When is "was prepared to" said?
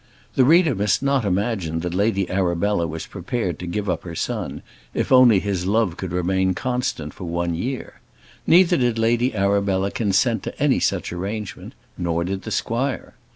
2.87-3.67